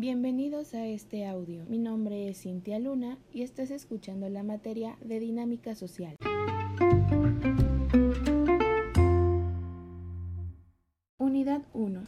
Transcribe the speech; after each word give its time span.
Bienvenidos 0.00 0.72
a 0.72 0.86
este 0.86 1.26
audio. 1.26 1.66
Mi 1.68 1.76
nombre 1.76 2.30
es 2.30 2.40
Cintia 2.40 2.78
Luna 2.78 3.18
y 3.34 3.42
estás 3.42 3.70
escuchando 3.70 4.30
la 4.30 4.42
materia 4.42 4.96
de 5.02 5.20
dinámica 5.20 5.74
social. 5.74 6.16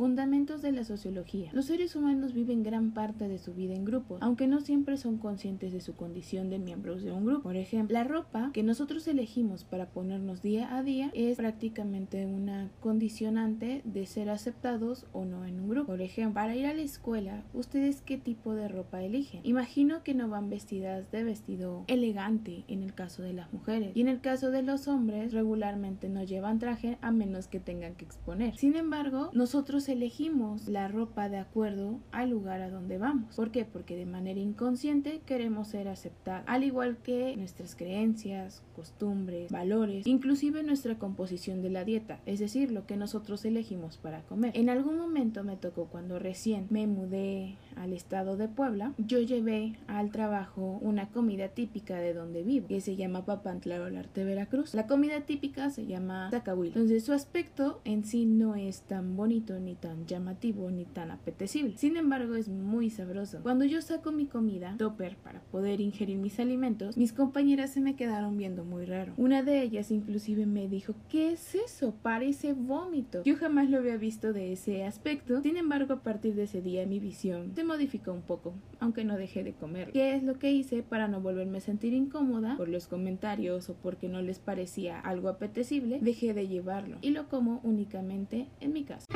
Fundamentos 0.03 0.63
de 0.63 0.73
la 0.73 0.83
sociología. 0.83 1.51
Los 1.53 1.67
seres 1.67 1.95
humanos 1.95 2.35
viven 2.35 2.65
gran 2.65 2.91
parte 2.91 3.29
de 3.29 3.39
su 3.39 3.55
vida 3.55 3.75
en 3.75 3.85
grupos, 3.85 4.19
aunque 4.21 4.49
no 4.49 4.61
siempre 4.61 4.97
son 4.97 5.17
conscientes 5.17 5.73
de 5.73 5.81
su 5.81 5.95
condición 5.95 6.51
de 6.51 6.59
miembros 6.59 7.05
de 7.05 7.13
un 7.13 7.25
grupo. 7.25 7.45
Por 7.45 7.55
ejemplo, 7.55 7.95
la 7.95 8.03
ropa 8.03 8.51
que 8.53 8.65
nosotros 8.65 9.07
elegimos 9.07 9.63
para 9.63 9.91
ponernos 9.91 10.43
día 10.43 10.77
a 10.77 10.83
día 10.83 11.13
es 11.15 11.37
prácticamente 11.37 12.27
una 12.27 12.69
condicionante 12.81 13.83
de 13.85 14.07
ser 14.07 14.29
aceptados 14.29 15.07
o 15.13 15.25
no 15.25 15.45
en 15.45 15.61
un 15.61 15.69
grupo. 15.69 15.87
Por 15.87 16.03
ejemplo, 16.03 16.35
para 16.35 16.57
ir 16.57 16.67
a 16.67 16.75
la 16.75 16.83
escuela, 16.83 17.45
¿ustedes 17.55 18.01
qué 18.01 18.19
tipo 18.19 18.57
de 18.57 18.67
ropa 18.67 19.05
eligen? 19.05 19.43
Imagino 19.45 20.03
que 20.03 20.15
no 20.15 20.29
van 20.29 20.51
vestidas 20.51 21.13
de 21.13 21.23
vestido 21.23 21.85
elegante 21.87 22.65
en 22.67 22.83
el 22.83 22.93
caso 22.93 23.23
de 23.23 23.35
las 23.35 23.53
mujeres 23.53 23.93
y 23.95 24.01
en 24.01 24.09
el 24.09 24.21
caso 24.21 24.51
de 24.51 24.65
los 24.65 24.89
hombres 24.89 25.33
regularmente 25.33 26.09
no 26.09 26.25
llevan 26.25 26.59
traje 26.59 26.99
a 27.03 27.13
menos 27.13 27.47
que 27.47 27.61
tengan 27.61 27.95
que 27.95 28.05
exponer. 28.05 28.57
Sin 28.57 28.75
embargo, 28.75 29.31
nosotros 29.33 29.92
elegimos 29.93 30.69
la 30.69 30.89
ropa 30.89 31.29
de 31.29 31.39
acuerdo 31.39 32.01
al 32.11 32.31
lugar 32.31 32.63
a 32.63 32.71
donde 32.71 32.99
vamos. 32.99 33.37
¿Por 33.37 33.51
qué? 33.51 33.65
Porque 33.65 33.97
de 33.97 34.07
manera 34.07 34.41
inconsciente 34.41 35.21
queremos 35.27 35.69
ser 35.69 35.89
aceptados, 35.89 36.45
al 36.49 36.65
igual 36.65 36.97
que 36.99 37.37
nuestras 37.37 37.75
creencias, 37.75 38.63
costumbres, 38.75 39.51
valores, 39.51 40.07
inclusive 40.07 40.63
nuestra 40.63 40.99
composición 40.99 41.63
de 41.63 41.71
la 41.71 41.85
dieta, 41.85 42.21
es 42.27 42.39
decir, 42.39 42.73
lo 42.73 42.87
que 42.87 42.97
nosotros 42.97 43.45
elegimos 43.45 43.97
para 43.99 44.23
comer. 44.23 44.57
En 44.57 44.71
algún 44.71 44.99
momento 44.99 45.45
me 45.45 45.57
tocó 45.57 45.87
cuando 45.87 46.19
recién 46.19 46.67
me 46.71 46.87
mudé 46.87 47.57
al 47.77 47.93
estado 47.93 48.37
de 48.37 48.49
Puebla, 48.49 48.95
yo 48.99 49.21
llevé 49.21 49.77
al 49.87 50.11
trabajo 50.11 50.79
una 50.81 51.09
comida 51.09 51.49
típica 51.49 51.97
de 51.97 52.15
donde 52.15 52.43
vivo, 52.43 52.69
que 52.69 52.81
se 52.81 52.97
llama 52.97 53.25
Papantla 53.25 53.83
Arte 53.99 54.25
Veracruz. 54.25 54.75
La 54.75 54.87
comida 54.87 55.23
típica 55.23 55.71
se 55.71 55.87
llama 55.87 56.31
zacahuil. 56.31 56.69
Entonces 56.69 57.05
su 57.05 57.13
aspecto 57.13 57.81
en 57.85 58.05
sí 58.05 58.27
no 58.27 58.55
es 58.55 58.83
tan 58.83 59.17
bonito, 59.17 59.59
ni 59.59 59.72
tan 59.75 60.07
llamativo, 60.07 60.71
ni 60.71 60.85
tan 60.85 61.11
apetecible. 61.11 61.77
Sin 61.77 61.97
embargo, 61.97 62.35
es 62.35 62.49
muy 62.49 62.91
sabroso. 62.91 63.41
Cuando 63.43 63.65
yo 63.65 63.81
saco 63.83 64.13
mi 64.13 64.27
comida, 64.27 64.77
topper, 64.79 65.17
para 65.17 65.41
poder 65.41 65.81
ingerir 65.81 66.19
mis 66.19 66.39
alimentos, 66.41 66.97
mis 66.97 67.13
compañeras 67.13 67.71
se 67.71 67.81
me 67.81 67.97
quedaron 67.97 68.37
viendo 68.37 68.65
muy 68.65 68.87
raro. 68.87 69.13
Una 69.17 69.43
de 69.43 69.63
ellas 69.63 69.91
inclusive 69.91 70.47
me 70.47 70.69
dijo, 70.69 70.95
¿qué 71.09 71.33
es 71.33 71.55
eso? 71.55 71.95
Parece 72.03 72.53
vómito. 72.53 73.23
Yo 73.25 73.37
jamás 73.37 73.71
lo 73.71 73.79
había 73.79 73.97
visto 73.97 74.33
de 74.33 74.53
ese 74.53 74.85
aspecto. 74.85 75.43
Sin 75.43 75.57
embargo, 75.57 75.95
a 75.95 76.03
partir 76.03 76.35
de 76.35 76.45
ese 76.45 76.63
día 76.63 76.87
mi 76.87 77.01
visión 77.01 77.53
se 77.55 77.65
modificó 77.65 78.13
un 78.13 78.23
poco, 78.23 78.55
aunque 78.81 79.05
no 79.05 79.17
dejé 79.17 79.45
de 79.45 79.53
comer. 79.53 79.93
¿Qué 79.93 80.15
es 80.15 80.23
lo 80.23 80.39
que 80.39 80.53
hice 80.53 80.83
para 80.83 81.09
no 81.09 81.21
volverme 81.21 81.59
a 81.59 81.61
sentir 81.61 81.93
incómoda 81.93 82.57
por 82.57 82.69
los 82.69 82.87
comentarios 82.87 83.69
o 83.69 83.75
porque 83.75 84.09
no 84.09 84.23
les 84.23 84.39
parecía 84.39 85.01
algo 85.01 85.29
apetecible? 85.29 85.99
Dejé 86.01 86.35
de 86.35 86.49
llevarlo 86.49 86.99
y 87.01 87.11
lo 87.11 87.29
como 87.29 87.61
únicamente 87.63 88.49
en 88.61 88.73
mi 88.73 88.85
casa. 88.85 89.07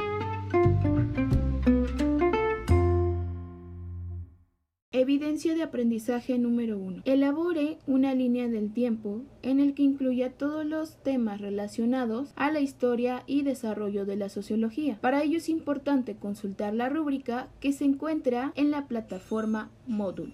Evidencia 5.06 5.54
de 5.54 5.62
aprendizaje 5.62 6.36
número 6.36 6.78
1. 6.78 7.02
Elabore 7.04 7.78
una 7.86 8.12
línea 8.12 8.48
del 8.48 8.72
tiempo 8.72 9.22
en 9.42 9.60
el 9.60 9.72
que 9.72 9.84
incluya 9.84 10.32
todos 10.32 10.66
los 10.66 11.00
temas 11.00 11.40
relacionados 11.40 12.32
a 12.34 12.50
la 12.50 12.58
historia 12.58 13.22
y 13.24 13.42
desarrollo 13.42 14.04
de 14.04 14.16
la 14.16 14.28
sociología. 14.28 14.98
Para 15.00 15.22
ello 15.22 15.38
es 15.38 15.48
importante 15.48 16.16
consultar 16.16 16.74
la 16.74 16.88
rúbrica 16.88 17.46
que 17.60 17.72
se 17.72 17.84
encuentra 17.84 18.52
en 18.56 18.72
la 18.72 18.88
plataforma 18.88 19.70
Moodle. 19.86 20.32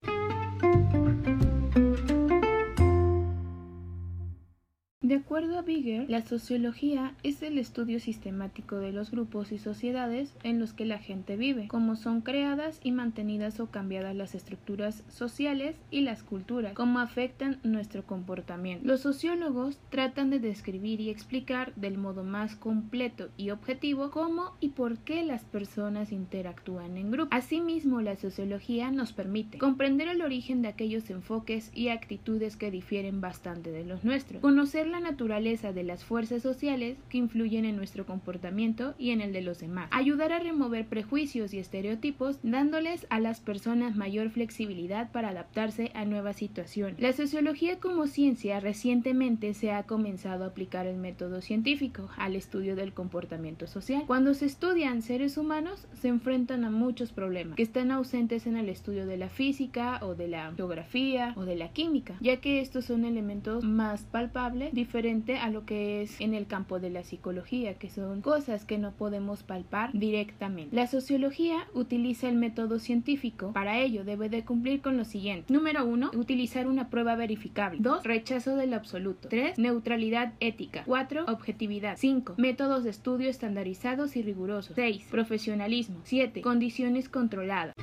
De 5.13 5.19
acuerdo 5.19 5.59
a 5.59 5.61
Bigger, 5.61 6.09
la 6.09 6.25
sociología 6.25 7.13
es 7.23 7.43
el 7.43 7.59
estudio 7.59 8.01
sistemático 8.01 8.79
de 8.79 8.93
los 8.93 9.11
grupos 9.11 9.53
y 9.53 9.59
sociedades 9.59 10.33
en 10.43 10.59
los 10.59 10.73
que 10.73 10.87
la 10.87 10.97
gente 10.97 11.37
vive, 11.37 11.69
cómo 11.69 11.97
son 11.97 12.23
creadas 12.23 12.81
y 12.83 12.93
mantenidas 12.93 13.61
o 13.61 13.67
cambiadas 13.67 14.17
las 14.17 14.35
estructuras 14.35 15.05
sociales 15.11 15.77
y 15.91 16.01
las 16.01 16.23
culturas, 16.23 16.73
cómo 16.73 16.99
afectan 16.99 17.59
nuestro 17.63 18.07
comportamiento. 18.07 18.87
Los 18.87 19.01
sociólogos 19.01 19.79
tratan 19.91 20.31
de 20.31 20.39
describir 20.39 21.03
y 21.03 21.11
explicar 21.11 21.75
del 21.75 21.99
modo 21.99 22.25
más 22.25 22.57
completo 22.57 23.29
y 23.37 23.51
objetivo 23.51 24.11
cómo 24.11 24.57
y 24.61 24.71
por 24.71 24.97
qué 24.97 25.25
las 25.25 25.45
personas 25.45 26.11
interactúan 26.11 26.97
en 26.97 27.11
grupo. 27.11 27.37
Asimismo, 27.37 28.01
la 28.01 28.17
sociología 28.17 28.91
nos 28.91 29.13
permite 29.13 29.59
comprender 29.59 30.09
el 30.09 30.23
origen 30.23 30.63
de 30.63 30.69
aquellos 30.69 31.11
enfoques 31.11 31.71
y 31.75 31.89
actitudes 31.89 32.57
que 32.57 32.71
difieren 32.71 33.21
bastante 33.21 33.71
de 33.71 33.85
los 33.85 34.05
nuestros, 34.05 34.41
conocer 34.41 34.87
la 34.87 35.02
naturaleza 35.03 35.73
de 35.73 35.83
las 35.83 36.05
fuerzas 36.05 36.43
sociales 36.43 36.97
que 37.09 37.19
influyen 37.19 37.65
en 37.65 37.77
nuestro 37.77 38.07
comportamiento 38.07 38.95
y 38.99 39.11
en 39.11 39.21
el 39.21 39.33
de 39.33 39.43
los 39.43 39.59
demás. 39.59 39.89
Ayudar 39.91 40.33
a 40.33 40.39
remover 40.39 40.87
prejuicios 40.87 41.53
y 41.53 41.59
estereotipos 41.59 42.39
dándoles 42.43 43.07
a 43.11 43.21
las 43.21 43.41
personas 43.41 43.97
mayor 43.97 44.31
flexibilidad 44.31 45.11
para 45.13 45.31
adaptarse 45.31 45.91
a 45.95 46.05
nuevas 46.05 46.37
situaciones. 46.37 47.01
La 47.01 47.13
sociología 47.13 47.79
como 47.79 48.07
ciencia 48.07 48.61
recientemente 48.61 49.55
se 49.55 49.73
ha 49.73 49.83
comenzado 49.85 50.45
a 50.45 50.49
aplicar 50.49 50.87
el 50.87 50.97
método 50.97 51.41
científico 51.41 52.09
al 52.17 52.37
estudio 52.37 52.77
del 52.77 52.93
comportamiento 52.93 53.67
social. 53.67 54.05
Cuando 54.07 54.35
se 54.35 54.47
estudian 54.47 55.03
seres 55.03 55.37
humanos 55.37 55.87
se 56.01 56.09
enfrentan 56.09 56.65
a 56.65 56.71
muchos 56.71 57.13
problemas 57.13 57.57
que 57.57 57.63
están 57.63 57.91
ausentes 57.91 58.47
en 58.47 58.57
el 58.57 58.69
estudio 58.69 59.07
de 59.07 59.17
la 59.17 59.29
física 59.29 60.01
o 60.03 60.15
de 60.15 60.29
la 60.29 60.53
geografía 60.57 61.35
o 61.37 61.45
de 61.45 61.57
la 61.57 61.73
química, 61.73 62.15
ya 62.21 62.39
que 62.39 62.61
estos 62.61 62.85
son 62.85 63.05
elementos 63.05 63.65
más 63.65 64.05
palpables 64.05 64.75
diferente 64.93 65.39
a 65.39 65.49
lo 65.49 65.65
que 65.65 66.03
es 66.03 66.21
en 66.21 66.35
el 66.35 66.47
campo 66.47 66.79
de 66.79 66.91
la 66.91 67.03
psicología, 67.03 67.73
que 67.79 67.89
son 67.89 68.21
cosas 68.21 68.67
que 68.67 68.77
no 68.77 68.93
podemos 68.93 69.43
palpar 69.43 69.89
directamente. 69.95 70.77
La 70.77 70.87
sociología 70.87 71.67
utiliza 71.73 72.29
el 72.29 72.37
método 72.37 72.79
científico. 72.79 73.53
Para 73.55 73.79
ello 73.79 74.05
debe 74.05 74.29
de 74.29 74.45
cumplir 74.45 74.83
con 74.83 74.99
lo 74.99 75.07
siguiente. 75.07 75.51
Número 75.51 75.87
1. 75.87 76.11
Utilizar 76.15 76.67
una 76.67 76.91
prueba 76.91 77.17
verificable. 77.17 77.79
2. 77.81 78.05
Rechazo 78.05 78.55
del 78.57 78.75
absoluto. 78.75 79.29
3. 79.31 79.57
Neutralidad 79.59 80.35
ética. 80.41 80.83
4. 80.85 81.25
Objetividad. 81.27 81.97
5. 81.97 82.35
Métodos 82.37 82.85
de 82.85 82.91
estudio 82.91 83.31
estandarizados 83.31 84.15
y 84.17 84.23
rigurosos. 84.23 84.75
6. 84.75 85.07
Profesionalismo. 85.11 86.01
7. 86.05 86.43
Condiciones 86.43 87.09
controladas. 87.09 87.75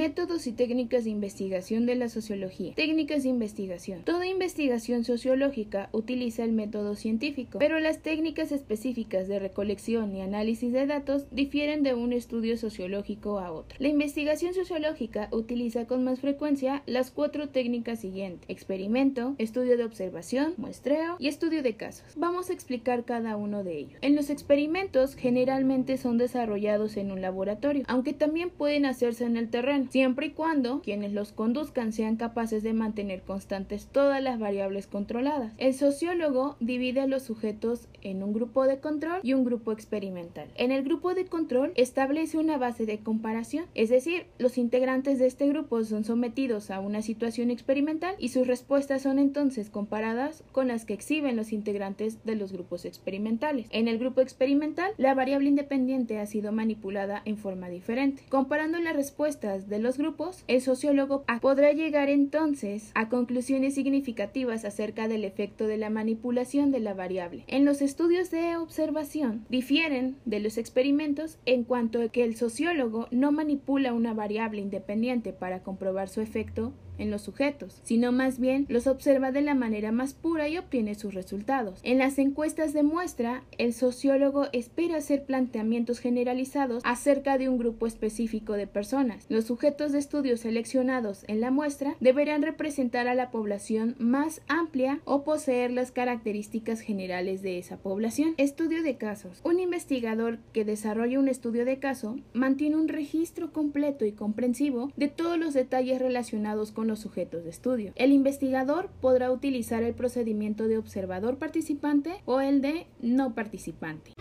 Métodos 0.00 0.46
y 0.46 0.52
técnicas 0.52 1.04
de 1.04 1.10
investigación 1.10 1.84
de 1.84 1.94
la 1.94 2.08
sociología. 2.08 2.72
Técnicas 2.74 3.24
de 3.24 3.28
investigación. 3.28 4.02
Toda 4.02 4.26
investigación 4.26 5.04
sociológica 5.04 5.90
utiliza 5.92 6.42
el 6.42 6.52
método 6.52 6.94
científico, 6.94 7.58
pero 7.58 7.78
las 7.80 7.98
técnicas 7.98 8.50
específicas 8.50 9.28
de 9.28 9.38
recolección 9.38 10.16
y 10.16 10.22
análisis 10.22 10.72
de 10.72 10.86
datos 10.86 11.26
difieren 11.30 11.82
de 11.82 11.92
un 11.92 12.14
estudio 12.14 12.56
sociológico 12.56 13.40
a 13.40 13.52
otro. 13.52 13.76
La 13.78 13.88
investigación 13.88 14.54
sociológica 14.54 15.28
utiliza 15.32 15.86
con 15.86 16.02
más 16.02 16.20
frecuencia 16.20 16.82
las 16.86 17.10
cuatro 17.10 17.50
técnicas 17.50 18.00
siguientes: 18.00 18.48
experimento, 18.48 19.34
estudio 19.36 19.76
de 19.76 19.84
observación, 19.84 20.54
muestreo 20.56 21.16
y 21.18 21.28
estudio 21.28 21.62
de 21.62 21.76
casos. 21.76 22.06
Vamos 22.16 22.48
a 22.48 22.54
explicar 22.54 23.04
cada 23.04 23.36
uno 23.36 23.64
de 23.64 23.76
ellos. 23.76 23.98
En 24.00 24.16
los 24.16 24.30
experimentos 24.30 25.14
generalmente 25.14 25.98
son 25.98 26.16
desarrollados 26.16 26.96
en 26.96 27.12
un 27.12 27.20
laboratorio, 27.20 27.84
aunque 27.86 28.14
también 28.14 28.48
pueden 28.48 28.86
hacerse 28.86 29.26
en 29.26 29.36
el 29.36 29.50
terreno 29.50 29.89
siempre 29.90 30.26
y 30.26 30.30
cuando 30.30 30.80
quienes 30.80 31.12
los 31.12 31.32
conduzcan 31.32 31.92
sean 31.92 32.16
capaces 32.16 32.62
de 32.62 32.72
mantener 32.72 33.22
constantes 33.22 33.86
todas 33.86 34.22
las 34.22 34.38
variables 34.38 34.86
controladas. 34.86 35.52
El 35.58 35.74
sociólogo 35.74 36.56
divide 36.60 37.00
a 37.00 37.06
los 37.06 37.24
sujetos 37.24 37.88
en 38.02 38.22
un 38.22 38.32
grupo 38.32 38.66
de 38.66 38.78
control 38.78 39.20
y 39.22 39.34
un 39.34 39.44
grupo 39.44 39.72
experimental. 39.72 40.48
En 40.54 40.72
el 40.72 40.82
grupo 40.82 41.14
de 41.14 41.26
control 41.26 41.72
establece 41.74 42.38
una 42.38 42.56
base 42.56 42.86
de 42.86 43.00
comparación, 43.00 43.66
es 43.74 43.90
decir, 43.90 44.26
los 44.38 44.58
integrantes 44.58 45.18
de 45.18 45.26
este 45.26 45.48
grupo 45.48 45.82
son 45.84 46.04
sometidos 46.04 46.70
a 46.70 46.80
una 46.80 47.02
situación 47.02 47.50
experimental 47.50 48.14
y 48.18 48.28
sus 48.28 48.46
respuestas 48.46 49.02
son 49.02 49.18
entonces 49.18 49.70
comparadas 49.70 50.44
con 50.52 50.68
las 50.68 50.84
que 50.84 50.94
exhiben 50.94 51.36
los 51.36 51.52
integrantes 51.52 52.24
de 52.24 52.36
los 52.36 52.52
grupos 52.52 52.84
experimentales. 52.84 53.66
En 53.70 53.88
el 53.88 53.98
grupo 53.98 54.20
experimental, 54.20 54.92
la 54.96 55.14
variable 55.14 55.48
independiente 55.48 56.18
ha 56.18 56.26
sido 56.26 56.52
manipulada 56.52 57.22
en 57.24 57.36
forma 57.36 57.68
diferente. 57.68 58.22
Comparando 58.28 58.78
las 58.78 58.94
respuestas 58.94 59.68
de 59.68 59.79
los 59.82 59.98
grupos, 59.98 60.44
el 60.48 60.60
sociólogo 60.60 61.24
podrá 61.40 61.72
llegar 61.72 62.08
entonces 62.08 62.90
a 62.94 63.08
conclusiones 63.08 63.74
significativas 63.74 64.64
acerca 64.64 65.08
del 65.08 65.24
efecto 65.24 65.66
de 65.66 65.76
la 65.76 65.90
manipulación 65.90 66.70
de 66.70 66.80
la 66.80 66.94
variable. 66.94 67.44
En 67.46 67.64
los 67.64 67.82
estudios 67.82 68.30
de 68.30 68.56
observación 68.56 69.44
difieren 69.48 70.16
de 70.24 70.40
los 70.40 70.58
experimentos 70.58 71.38
en 71.46 71.64
cuanto 71.64 72.02
a 72.02 72.08
que 72.08 72.24
el 72.24 72.36
sociólogo 72.36 73.08
no 73.10 73.32
manipula 73.32 73.92
una 73.92 74.14
variable 74.14 74.60
independiente 74.60 75.32
para 75.32 75.62
comprobar 75.62 76.08
su 76.08 76.20
efecto 76.20 76.72
en 77.00 77.10
los 77.10 77.22
sujetos, 77.22 77.80
sino 77.82 78.12
más 78.12 78.38
bien 78.38 78.66
los 78.68 78.86
observa 78.86 79.32
de 79.32 79.42
la 79.42 79.54
manera 79.54 79.92
más 79.92 80.14
pura 80.14 80.48
y 80.48 80.58
obtiene 80.58 80.94
sus 80.94 81.14
resultados. 81.14 81.80
En 81.82 81.98
las 81.98 82.18
encuestas 82.18 82.72
de 82.72 82.82
muestra, 82.82 83.42
el 83.58 83.72
sociólogo 83.72 84.46
espera 84.52 84.98
hacer 84.98 85.24
planteamientos 85.24 85.98
generalizados 85.98 86.82
acerca 86.84 87.38
de 87.38 87.48
un 87.48 87.58
grupo 87.58 87.86
específico 87.86 88.54
de 88.54 88.66
personas. 88.66 89.26
Los 89.28 89.46
sujetos 89.46 89.92
de 89.92 89.98
estudio 89.98 90.36
seleccionados 90.36 91.24
en 91.26 91.40
la 91.40 91.50
muestra 91.50 91.96
deberán 92.00 92.42
representar 92.42 93.08
a 93.08 93.14
la 93.14 93.30
población 93.30 93.96
más 93.98 94.42
amplia 94.48 95.00
o 95.04 95.24
poseer 95.24 95.70
las 95.70 95.92
características 95.92 96.80
generales 96.80 97.42
de 97.42 97.58
esa 97.58 97.76
población. 97.76 98.34
Estudio 98.36 98.82
de 98.82 98.96
casos. 98.96 99.40
Un 99.44 99.60
investigador 99.60 100.38
que 100.52 100.64
desarrolla 100.64 101.18
un 101.18 101.28
estudio 101.28 101.64
de 101.64 101.78
caso 101.78 102.18
mantiene 102.32 102.76
un 102.76 102.88
registro 102.88 103.52
completo 103.52 104.04
y 104.04 104.12
comprensivo 104.12 104.92
de 104.96 105.08
todos 105.08 105.38
los 105.38 105.54
detalles 105.54 105.98
relacionados 105.98 106.72
con 106.72 106.89
los 106.90 106.98
sujetos 106.98 107.44
de 107.44 107.50
estudio. 107.50 107.92
El 107.96 108.12
investigador 108.12 108.90
podrá 109.00 109.30
utilizar 109.30 109.82
el 109.82 109.94
procedimiento 109.94 110.68
de 110.68 110.76
observador 110.76 111.38
participante 111.38 112.20
o 112.26 112.40
el 112.40 112.60
de 112.60 112.86
no 113.00 113.34
participante. 113.34 114.12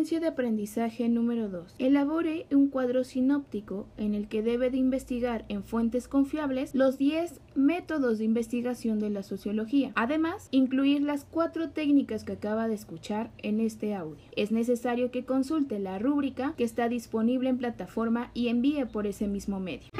De 0.00 0.26
aprendizaje 0.26 1.10
número 1.10 1.50
2. 1.50 1.74
Elabore 1.78 2.46
un 2.50 2.68
cuadro 2.68 3.04
sinóptico 3.04 3.86
en 3.98 4.14
el 4.14 4.28
que 4.28 4.40
debe 4.40 4.70
de 4.70 4.78
investigar 4.78 5.44
en 5.48 5.62
fuentes 5.62 6.08
confiables 6.08 6.74
los 6.74 6.96
10 6.96 7.38
métodos 7.54 8.16
de 8.16 8.24
investigación 8.24 8.98
de 8.98 9.10
la 9.10 9.22
sociología. 9.22 9.92
Además, 9.96 10.48
incluir 10.52 11.02
las 11.02 11.26
cuatro 11.26 11.68
técnicas 11.68 12.24
que 12.24 12.32
acaba 12.32 12.66
de 12.66 12.76
escuchar 12.76 13.30
en 13.42 13.60
este 13.60 13.94
audio. 13.94 14.24
Es 14.34 14.50
necesario 14.50 15.10
que 15.10 15.26
consulte 15.26 15.78
la 15.78 15.98
rúbrica 15.98 16.54
que 16.56 16.64
está 16.64 16.88
disponible 16.88 17.50
en 17.50 17.58
plataforma 17.58 18.30
y 18.32 18.48
envíe 18.48 18.86
por 18.86 19.06
ese 19.06 19.28
mismo 19.28 19.60
medio. 19.60 19.90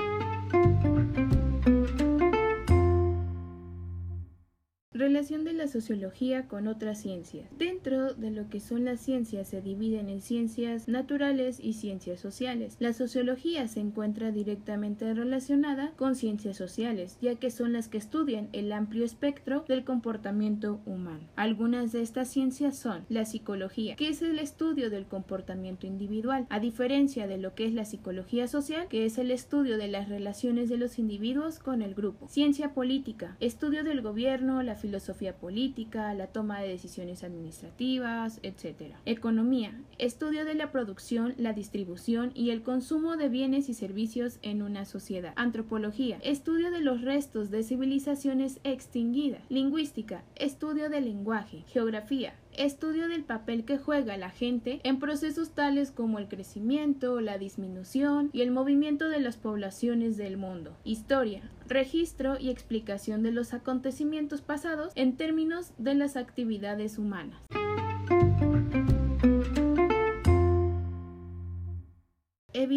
Relación 5.20 5.44
de 5.44 5.52
la 5.52 5.68
sociología 5.68 6.48
con 6.48 6.66
otras 6.66 7.02
ciencias. 7.02 7.46
Dentro 7.58 8.14
de 8.14 8.30
lo 8.30 8.48
que 8.48 8.58
son 8.58 8.86
las 8.86 9.00
ciencias 9.00 9.48
se 9.48 9.60
dividen 9.60 10.08
en 10.08 10.22
ciencias 10.22 10.88
naturales 10.88 11.60
y 11.60 11.74
ciencias 11.74 12.20
sociales. 12.20 12.78
La 12.78 12.94
sociología 12.94 13.68
se 13.68 13.80
encuentra 13.80 14.32
directamente 14.32 15.12
relacionada 15.12 15.92
con 15.96 16.14
ciencias 16.14 16.56
sociales, 16.56 17.18
ya 17.20 17.34
que 17.34 17.50
son 17.50 17.74
las 17.74 17.88
que 17.88 17.98
estudian 17.98 18.48
el 18.54 18.72
amplio 18.72 19.04
espectro 19.04 19.66
del 19.68 19.84
comportamiento 19.84 20.80
humano. 20.86 21.28
Algunas 21.36 21.92
de 21.92 22.00
estas 22.00 22.28
ciencias 22.28 22.78
son 22.78 23.04
la 23.10 23.26
psicología, 23.26 23.96
que 23.96 24.08
es 24.08 24.22
el 24.22 24.38
estudio 24.38 24.88
del 24.88 25.04
comportamiento 25.04 25.86
individual, 25.86 26.46
a 26.48 26.60
diferencia 26.60 27.26
de 27.26 27.36
lo 27.36 27.54
que 27.54 27.66
es 27.66 27.74
la 27.74 27.84
psicología 27.84 28.48
social, 28.48 28.88
que 28.88 29.04
es 29.04 29.18
el 29.18 29.32
estudio 29.32 29.76
de 29.76 29.88
las 29.88 30.08
relaciones 30.08 30.70
de 30.70 30.78
los 30.78 30.98
individuos 30.98 31.58
con 31.58 31.82
el 31.82 31.94
grupo. 31.94 32.26
Ciencia 32.30 32.72
política, 32.72 33.36
estudio 33.40 33.84
del 33.84 34.00
gobierno, 34.00 34.62
la 34.62 34.76
filosofía 34.76 35.09
política, 35.38 36.14
la 36.14 36.28
toma 36.28 36.60
de 36.60 36.68
decisiones 36.68 37.24
administrativas, 37.24 38.40
etc. 38.42 38.94
Economía, 39.04 39.72
estudio 39.98 40.44
de 40.44 40.54
la 40.54 40.70
producción, 40.70 41.34
la 41.36 41.52
distribución 41.52 42.32
y 42.34 42.50
el 42.50 42.62
consumo 42.62 43.16
de 43.16 43.28
bienes 43.28 43.68
y 43.68 43.74
servicios 43.74 44.38
en 44.42 44.62
una 44.62 44.84
sociedad. 44.84 45.32
Antropología, 45.36 46.18
estudio 46.22 46.70
de 46.70 46.80
los 46.80 47.02
restos 47.02 47.50
de 47.50 47.62
civilizaciones 47.62 48.60
extinguidas. 48.64 49.42
Lingüística, 49.48 50.22
estudio 50.36 50.88
del 50.88 51.04
lenguaje. 51.04 51.64
Geografía, 51.68 52.34
estudio 52.56 53.08
del 53.08 53.24
papel 53.24 53.64
que 53.64 53.78
juega 53.78 54.16
la 54.16 54.30
gente 54.30 54.80
en 54.84 54.98
procesos 54.98 55.50
tales 55.50 55.90
como 55.90 56.18
el 56.18 56.28
crecimiento, 56.28 57.20
la 57.20 57.38
disminución 57.38 58.30
y 58.32 58.42
el 58.42 58.50
movimiento 58.50 59.08
de 59.08 59.20
las 59.20 59.36
poblaciones 59.36 60.16
del 60.16 60.36
mundo. 60.36 60.76
Historia, 60.84 61.42
registro 61.66 62.38
y 62.38 62.50
explicación 62.50 63.22
de 63.22 63.32
los 63.32 63.54
acontecimientos 63.54 64.42
pasados 64.42 64.92
en 64.94 65.16
términos 65.16 65.72
de 65.78 65.94
las 65.94 66.16
actividades 66.16 66.98
humanas. 66.98 67.40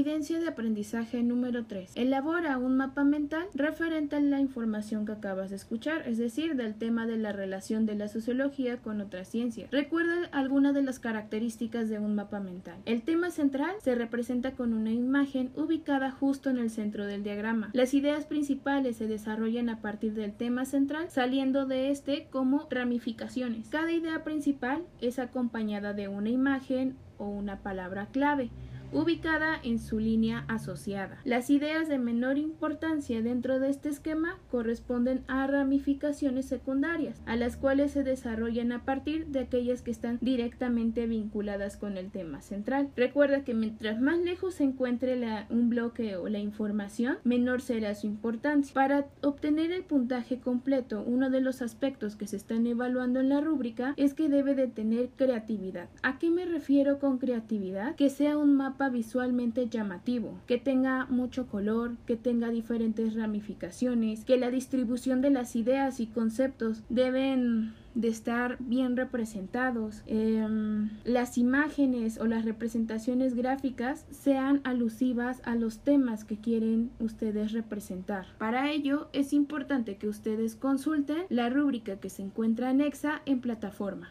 Evidencia 0.03 0.37
de 0.37 0.49
aprendizaje 0.49 1.23
número 1.23 1.63
3. 1.63 1.93
Elabora 1.95 2.57
un 2.57 2.75
mapa 2.75 3.05
mental 3.05 3.45
referente 3.53 4.17
a 4.17 4.19
la 4.19 4.41
información 4.41 5.05
que 5.05 5.13
acabas 5.13 5.49
de 5.49 5.55
escuchar, 5.55 6.05
es 6.05 6.17
decir, 6.17 6.57
del 6.57 6.75
tema 6.75 7.07
de 7.07 7.15
la 7.15 7.31
relación 7.31 7.85
de 7.85 7.95
la 7.95 8.09
sociología 8.09 8.75
con 8.81 8.99
otras 8.99 9.29
ciencias. 9.29 9.71
Recuerda 9.71 10.27
algunas 10.33 10.73
de 10.73 10.81
las 10.81 10.99
características 10.99 11.87
de 11.87 11.99
un 11.99 12.15
mapa 12.15 12.41
mental. 12.41 12.81
El 12.85 13.01
tema 13.03 13.31
central 13.31 13.71
se 13.81 13.95
representa 13.95 14.51
con 14.51 14.73
una 14.73 14.91
imagen 14.91 15.51
ubicada 15.55 16.11
justo 16.11 16.49
en 16.49 16.57
el 16.57 16.69
centro 16.69 17.05
del 17.05 17.23
diagrama. 17.23 17.69
Las 17.71 17.93
ideas 17.93 18.25
principales 18.25 18.97
se 18.97 19.07
desarrollan 19.07 19.69
a 19.69 19.79
partir 19.79 20.15
del 20.15 20.33
tema 20.33 20.65
central, 20.65 21.11
saliendo 21.11 21.65
de 21.65 21.91
este 21.91 22.27
como 22.29 22.67
ramificaciones. 22.69 23.69
Cada 23.69 23.93
idea 23.93 24.25
principal 24.25 24.83
es 24.99 25.17
acompañada 25.17 25.93
de 25.93 26.09
una 26.09 26.29
imagen 26.29 26.97
o 27.17 27.29
una 27.29 27.59
palabra 27.59 28.07
clave 28.07 28.49
ubicada 28.93 29.59
en 29.63 29.79
su 29.79 29.99
línea 29.99 30.45
asociada. 30.47 31.19
Las 31.23 31.49
ideas 31.49 31.87
de 31.87 31.97
menor 31.97 32.37
importancia 32.37 33.21
dentro 33.21 33.59
de 33.59 33.69
este 33.69 33.89
esquema 33.89 34.37
corresponden 34.49 35.23
a 35.27 35.47
ramificaciones 35.47 36.45
secundarias, 36.45 37.21
a 37.25 37.35
las 37.35 37.57
cuales 37.57 37.91
se 37.91 38.03
desarrollan 38.03 38.71
a 38.71 38.85
partir 38.85 39.27
de 39.27 39.39
aquellas 39.39 39.81
que 39.81 39.91
están 39.91 40.19
directamente 40.21 41.05
vinculadas 41.07 41.77
con 41.77 41.97
el 41.97 42.11
tema 42.11 42.41
central. 42.41 42.89
Recuerda 42.95 43.43
que 43.43 43.53
mientras 43.53 43.99
más 43.99 44.19
lejos 44.19 44.55
se 44.55 44.63
encuentre 44.63 45.13
un 45.49 45.69
bloque 45.69 46.15
o 46.15 46.27
la 46.27 46.39
información, 46.39 47.17
menor 47.23 47.61
será 47.61 47.95
su 47.95 48.07
importancia. 48.07 48.73
Para 48.73 49.07
obtener 49.21 49.71
el 49.71 49.83
puntaje 49.83 50.39
completo, 50.39 51.03
uno 51.05 51.29
de 51.29 51.41
los 51.41 51.61
aspectos 51.61 52.15
que 52.15 52.27
se 52.27 52.37
están 52.37 52.65
evaluando 52.67 53.19
en 53.19 53.29
la 53.29 53.41
rúbrica 53.41 53.93
es 53.97 54.13
que 54.13 54.29
debe 54.29 54.55
de 54.55 54.67
tener 54.67 55.09
creatividad. 55.15 55.89
¿A 56.01 56.19
qué 56.19 56.29
me 56.29 56.45
refiero 56.45 56.99
con 56.99 57.17
creatividad? 57.17 57.95
Que 57.95 58.09
sea 58.09 58.37
un 58.37 58.55
mapa 58.55 58.82
visualmente 58.89 59.67
llamativo, 59.69 60.39
que 60.47 60.57
tenga 60.57 61.05
mucho 61.05 61.47
color, 61.47 61.97
que 62.05 62.15
tenga 62.15 62.49
diferentes 62.49 63.15
ramificaciones, 63.15 64.25
que 64.25 64.37
la 64.37 64.51
distribución 64.51 65.21
de 65.21 65.29
las 65.29 65.55
ideas 65.55 65.99
y 65.99 66.07
conceptos 66.07 66.83
deben 66.89 67.73
de 67.95 68.07
estar 68.07 68.57
bien 68.59 68.97
representados, 68.97 70.03
em, 70.07 70.89
las 71.03 71.37
imágenes 71.37 72.19
o 72.19 72.25
las 72.25 72.45
representaciones 72.45 73.35
gráficas 73.35 74.05
sean 74.09 74.61
alusivas 74.63 75.41
a 75.45 75.55
los 75.55 75.79
temas 75.79 76.23
que 76.23 76.37
quieren 76.37 76.91
ustedes 76.99 77.51
representar. 77.51 78.25
Para 78.37 78.71
ello 78.71 79.09
es 79.13 79.33
importante 79.33 79.97
que 79.97 80.07
ustedes 80.07 80.55
consulten 80.55 81.25
la 81.29 81.49
rúbrica 81.49 81.97
que 81.97 82.09
se 82.09 82.23
encuentra 82.23 82.69
anexa 82.69 83.21
en 83.25 83.41
plataforma. 83.41 84.09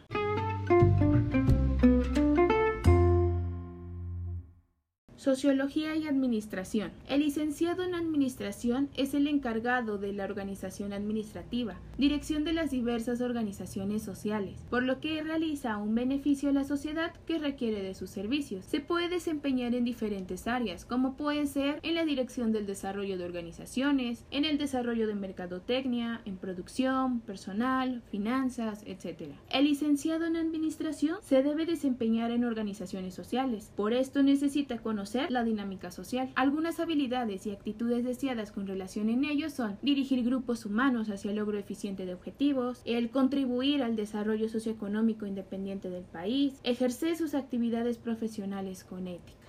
Sociología 5.23 5.95
y 5.95 6.05
Administración. 6.05 6.91
El 7.07 7.21
licenciado 7.21 7.83
en 7.83 7.95
Administración 7.95 8.89
es 8.97 9.13
el 9.13 9.27
encargado 9.27 9.97
de 9.97 10.11
la 10.11 10.25
organización 10.25 10.91
administrativa, 10.91 11.79
dirección 11.97 12.43
de 12.43 12.51
las 12.51 12.71
diversas 12.71 13.21
organizaciones 13.21 14.03
sociales, 14.03 14.59
por 14.69 14.83
lo 14.83 14.99
que 14.99 15.23
realiza 15.23 15.77
un 15.77 15.95
beneficio 15.95 16.49
a 16.49 16.51
la 16.51 16.65
sociedad 16.65 17.13
que 17.25 17.39
requiere 17.39 17.81
de 17.81 17.93
sus 17.93 18.09
servicios. 18.09 18.65
Se 18.65 18.81
puede 18.81 19.07
desempeñar 19.07 19.73
en 19.75 19.85
diferentes 19.85 20.45
áreas, 20.45 20.83
como 20.83 21.15
pueden 21.15 21.47
ser 21.47 21.79
en 21.83 21.95
la 21.95 22.03
dirección 22.03 22.51
del 22.51 22.65
desarrollo 22.65 23.17
de 23.17 23.23
organizaciones, 23.23 24.25
en 24.29 24.43
el 24.43 24.57
desarrollo 24.57 25.07
de 25.07 25.15
mercadotecnia, 25.15 26.19
en 26.25 26.35
producción, 26.35 27.21
personal, 27.21 28.01
finanzas, 28.11 28.83
etc. 28.85 29.35
El 29.49 29.63
licenciado 29.63 30.25
en 30.25 30.35
Administración 30.35 31.19
se 31.21 31.43
debe 31.43 31.65
desempeñar 31.65 32.31
en 32.31 32.43
organizaciones 32.43 33.13
sociales, 33.13 33.71
por 33.77 33.93
esto 33.93 34.21
necesita 34.21 34.79
la 35.29 35.43
dinámica 35.43 35.91
social. 35.91 36.31
Algunas 36.35 36.79
habilidades 36.79 37.45
y 37.45 37.51
actitudes 37.51 38.03
deseadas 38.03 38.51
con 38.51 38.67
relación 38.67 39.09
en 39.09 39.25
ellos 39.25 39.53
son 39.53 39.77
dirigir 39.81 40.23
grupos 40.23 40.65
humanos 40.65 41.09
hacia 41.09 41.31
el 41.31 41.37
logro 41.37 41.57
eficiente 41.57 42.05
de 42.05 42.13
objetivos, 42.13 42.81
el 42.85 43.09
contribuir 43.09 43.83
al 43.83 43.95
desarrollo 43.95 44.49
socioeconómico 44.49 45.25
independiente 45.25 45.89
del 45.89 46.03
país, 46.03 46.59
ejercer 46.63 47.15
sus 47.17 47.35
actividades 47.35 47.97
profesionales 47.97 48.83
con 48.83 49.07
ética. 49.07 49.42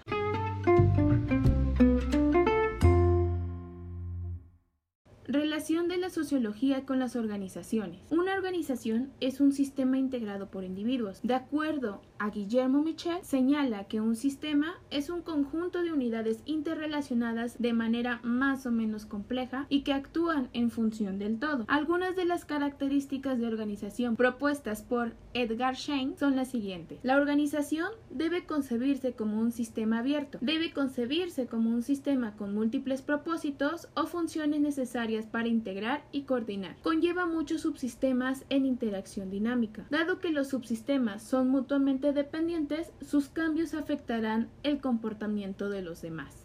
Relación 5.44 5.88
de 5.88 5.98
la 5.98 6.08
sociología 6.08 6.86
con 6.86 6.98
las 6.98 7.16
organizaciones. 7.16 8.00
Una 8.08 8.32
organización 8.32 9.12
es 9.20 9.42
un 9.42 9.52
sistema 9.52 9.98
integrado 9.98 10.46
por 10.46 10.64
individuos. 10.64 11.20
De 11.22 11.34
acuerdo 11.34 12.00
a 12.18 12.30
Guillermo 12.30 12.82
Michel, 12.82 13.18
señala 13.22 13.84
que 13.84 14.00
un 14.00 14.16
sistema 14.16 14.72
es 14.90 15.10
un 15.10 15.20
conjunto 15.20 15.82
de 15.82 15.92
unidades 15.92 16.38
interrelacionadas 16.46 17.58
de 17.58 17.74
manera 17.74 18.20
más 18.22 18.64
o 18.64 18.70
menos 18.70 19.04
compleja 19.04 19.66
y 19.68 19.82
que 19.82 19.92
actúan 19.92 20.48
en 20.54 20.70
función 20.70 21.18
del 21.18 21.38
todo. 21.38 21.66
Algunas 21.68 22.16
de 22.16 22.24
las 22.24 22.46
características 22.46 23.38
de 23.38 23.46
organización 23.46 24.16
propuestas 24.16 24.82
por 24.82 25.12
Edgar 25.34 25.76
Schein 25.76 26.16
son 26.16 26.36
las 26.36 26.48
siguientes. 26.48 27.00
La 27.02 27.16
organización 27.16 27.88
debe 28.08 28.46
concebirse 28.46 29.12
como 29.12 29.38
un 29.40 29.52
sistema 29.52 29.98
abierto, 29.98 30.38
debe 30.40 30.72
concebirse 30.72 31.46
como 31.46 31.68
un 31.68 31.82
sistema 31.82 32.34
con 32.34 32.54
múltiples 32.54 33.02
propósitos 33.02 33.88
o 33.92 34.06
funciones 34.06 34.62
necesarias 34.62 35.26
para 35.34 35.48
integrar 35.48 36.04
y 36.12 36.22
coordinar. 36.22 36.76
Conlleva 36.80 37.26
muchos 37.26 37.62
subsistemas 37.62 38.44
en 38.50 38.66
interacción 38.66 39.32
dinámica. 39.32 39.84
Dado 39.90 40.20
que 40.20 40.30
los 40.30 40.50
subsistemas 40.50 41.24
son 41.24 41.48
mutuamente 41.48 42.12
dependientes, 42.12 42.92
sus 43.00 43.30
cambios 43.30 43.74
afectarán 43.74 44.48
el 44.62 44.80
comportamiento 44.80 45.70
de 45.70 45.82
los 45.82 46.02
demás. 46.02 46.43